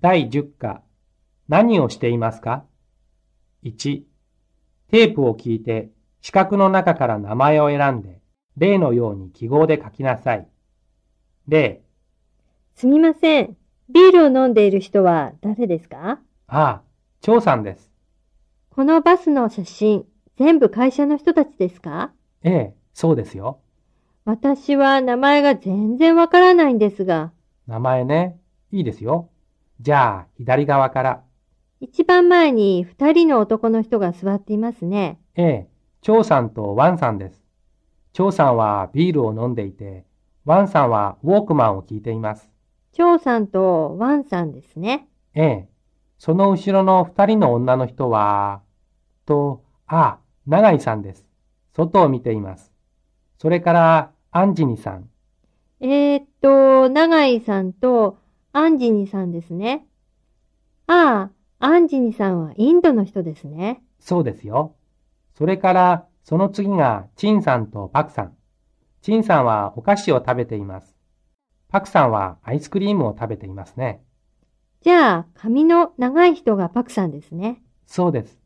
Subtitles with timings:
[0.00, 0.82] 第10課、
[1.48, 2.64] 何をしていますか
[3.64, 4.02] ?1、
[4.90, 8.20] テープを聞いて四角の中から名前を選んで、
[8.56, 10.46] 例のように記号で書きなさい。
[11.48, 11.82] 例、
[12.74, 13.56] すみません。
[13.90, 16.20] ビールを飲んでいる人は誰ですか？
[16.46, 16.82] ああ、
[17.20, 17.90] 張さんです。
[18.70, 20.04] このバスの写真、
[20.36, 22.12] 全部会社の人たちですか？
[22.44, 23.58] ええ、そうですよ。
[24.24, 27.32] 私は名前が全然わからないんですが、
[27.66, 28.38] 名前ね。
[28.70, 29.30] いいですよ。
[29.80, 31.22] じゃあ、左側から。
[31.80, 35.20] 一番前に二人の男の人が座っていますね。
[35.36, 35.68] ええ、
[36.00, 37.40] 張さんとワンさんです。
[38.12, 40.04] 張さんはビールを飲んでいて、
[40.44, 42.50] ワンさんはウォークマンを聞いています。
[42.92, 45.08] 張さんとワンさんですね。
[45.34, 45.68] ええ、
[46.18, 48.62] その後ろの二人の女の人は、
[49.26, 51.24] と、あ、長井さんです。
[51.76, 52.72] 外を見ています。
[53.38, 55.08] それから、アンジニさん。
[55.80, 58.18] えー、っと、長井さんと
[58.58, 59.86] アンジニさんですね。
[60.88, 63.84] ああ、アンジニさんはインドの人ですね。
[64.00, 64.74] そうですよ。
[65.36, 68.36] それから、その次が、チンさんとパクさん。
[69.00, 70.96] チンさんはお菓子を食べています。
[71.68, 74.02] パクさんはアイスクリームを食べていますね。
[74.82, 77.62] じゃあ、髪の長い人がパクさんですね。
[77.86, 78.40] そうです。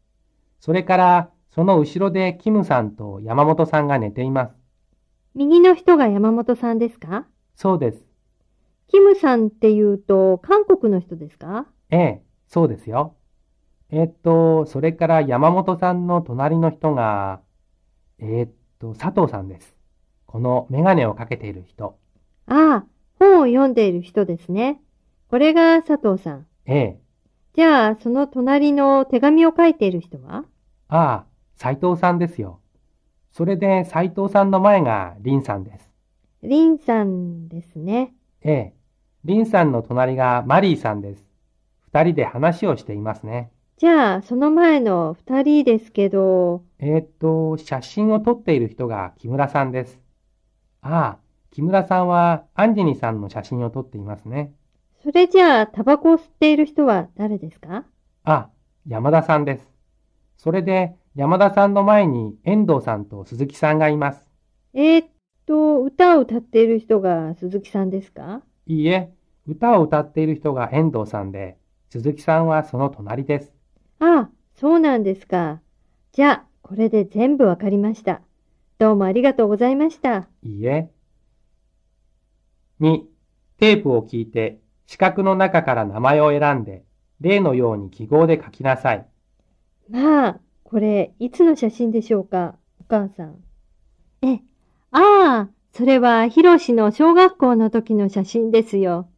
[0.60, 4.54] それから、その後ろでキムさんと山本さんが寝ています。
[5.34, 7.24] 右の人が山本さんですか？
[7.56, 8.04] そうです。
[8.92, 11.66] キムさんって言うと、韓国の人ですか？
[11.90, 13.14] ええ、そうですよ。
[13.90, 17.40] えっと、それから山本さんの隣の人が、
[18.18, 18.48] えっ
[18.78, 19.74] と、佐藤さんです。
[20.26, 21.96] このメガネをかけている人。
[22.46, 22.86] ああ、
[23.18, 24.78] 本を読んでいる人ですね。
[25.28, 26.46] これが佐藤さん。
[26.66, 27.00] ええ、
[27.54, 30.44] じゃあ、その隣の手紙を書いている人は？
[30.88, 31.24] ああ、
[31.56, 32.60] 斉藤さんですよ。
[33.30, 35.90] それで斉藤さんの前が林さんです。
[36.42, 38.12] リンさんですね。
[38.44, 38.74] ええ、
[39.24, 41.24] 林さんの隣がマリーさんです。
[41.92, 43.52] 二人で話をしていますね。
[43.76, 50.00] じゃあ、その前の二人ですけど、えーっと、写真を撮っている人が木村さんです。
[50.80, 51.18] ああ、
[51.50, 54.52] 木村さんはアンジェニさんの写真を撮っていますね。
[55.02, 57.84] それじゃあ、タバコを吸っている人は誰ですか？
[58.24, 58.50] あ、
[58.86, 59.68] 山田さんです。
[60.36, 64.28] それで山田さんの前に遠藤さんと鈴木さんがいます。
[64.74, 65.08] えーっ
[65.46, 68.42] と、歌を歌っている人が鈴木さんですか？
[68.66, 69.12] いいえ、
[69.46, 71.56] 歌を歌っている人が遠藤さんで、
[71.90, 73.52] 鈴木さんはその隣です。
[74.00, 75.60] ああ、そうなんですか。
[76.12, 78.22] じゃあ、これで全部わかりました。
[78.78, 80.28] どうもありがとうございました。
[80.42, 80.90] いいえ。
[82.80, 83.08] 2、
[83.58, 86.84] テープを聞いて四角の中から名前を選んで、
[87.20, 89.06] 例のように記号で書きなさい。
[89.88, 93.36] まあ、これ、いつの写真でしょうか、お母さん。
[94.22, 94.40] え、
[94.90, 99.08] ああ、それは、ひろしの小学校の時の写真ですよ。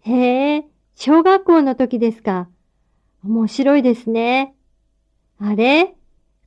[0.00, 2.48] へえ、小学校の時ですか？
[3.24, 4.54] 面白いですね。
[5.38, 5.94] あれ？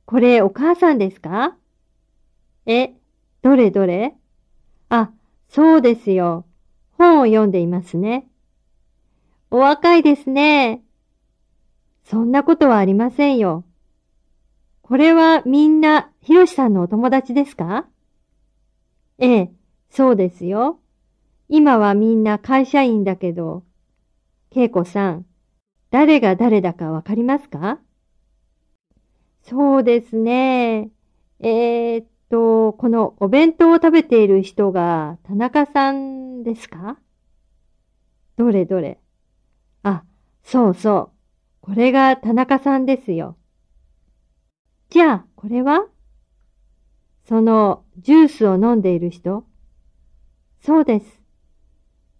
[0.04, 1.56] これ、お母さんですか？
[2.66, 2.92] え、
[3.40, 4.14] どれどれ？
[4.90, 5.10] あ、
[5.48, 6.44] そうですよ。
[6.98, 8.28] 本を読んでいますね。
[9.50, 10.82] お若いですね。
[12.04, 13.64] そんなことはありませんよ。
[14.82, 17.86] これはみんな、ひろしさんのお友達ですか？
[19.18, 19.52] ええ、
[19.90, 20.80] そうですよ。
[21.48, 23.62] 今はみんな会社員だけど、
[24.50, 25.26] けいこさん、
[25.90, 27.78] 誰が誰だかわかりますか？
[29.42, 30.90] そうですね。
[31.38, 36.98] えー、っと、このお弁当を食べている人が田中さんですか？
[38.36, 38.98] どれどれ。
[39.84, 40.02] あ、
[40.42, 41.12] そうそ
[41.62, 41.66] う。
[41.66, 43.36] これが田中さんですよ。
[44.90, 45.86] じゃあ、これは？
[47.24, 49.44] その、ジュースを飲んでいる人？
[50.60, 51.20] そうです。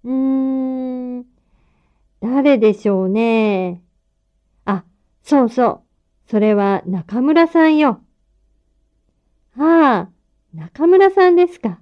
[0.05, 1.25] うーん、
[2.21, 3.83] 誰でしょうね。
[4.65, 4.85] あ、
[5.23, 5.81] そうそう。
[6.31, 8.01] それは中村さんよ。
[9.59, 10.11] ああ、
[10.55, 11.81] 中村さんですか。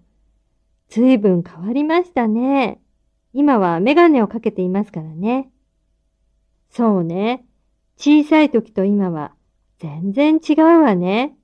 [0.89, 2.81] ずいぶん変わりましたね。
[3.33, 5.51] 今はメガネをかけていますからね。
[6.71, 7.47] そうね。
[7.97, 9.33] 小さい時と今は
[9.79, 11.37] 全然違うわね。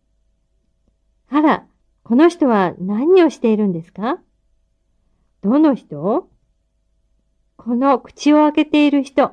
[1.30, 1.66] あら、
[2.04, 4.18] この人は何をしているんですか？
[5.42, 6.28] どの人？
[7.56, 9.32] この口を開けている人。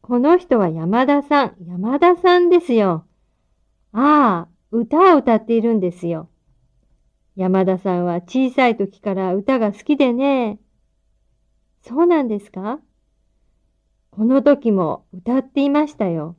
[0.00, 3.04] この人は山田さん、山田さんですよ。
[3.92, 6.28] ああ、歌を歌っているんですよ。
[7.36, 10.58] 山田さんは小さい時から歌が好きでね。
[11.82, 12.80] そうなんですか？
[14.10, 16.36] この時も歌っていましたよ。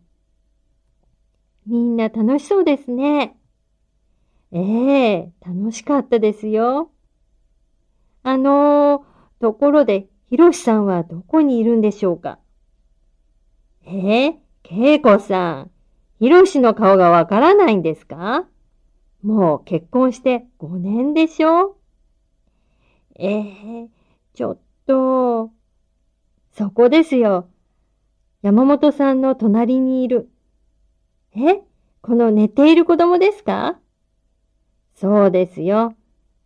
[1.67, 3.37] みんな楽しそうですね。
[4.53, 4.59] え
[5.13, 6.91] え楽しかったですよ。
[8.23, 12.39] あのー、ところで、ひろしさんはどこにいるんでしょうか？
[13.85, 14.33] えー、
[14.63, 15.71] けいこさん、
[16.19, 18.45] ひろしの顔がわからないんですか？
[19.23, 21.77] もう結婚して5年でしょ？
[23.17, 23.87] ええ、
[24.33, 25.51] ちょっと、
[26.51, 27.47] そこですよ。
[28.41, 30.29] 山本さんの隣にいる。
[31.35, 31.61] え
[32.01, 33.79] この寝ている子供ですか？
[34.95, 35.95] そうですよ。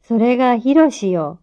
[0.02, 1.40] それがひろしよ。